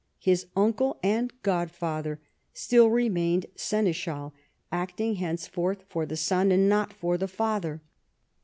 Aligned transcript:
His 0.17 0.47
uncle 0.55 0.97
and 1.03 1.31
godfather 1.43 2.19
still 2.55 2.89
remained 2.89 3.45
seneschal, 3.55 4.33
acting 4.71 5.17
henceforth 5.17 5.83
for 5.89 6.07
the 6.07 6.17
son 6.17 6.51
and 6.51 6.67
not 6.67 6.91
for 6.91 7.19
the 7.19 7.27
father. 7.27 7.83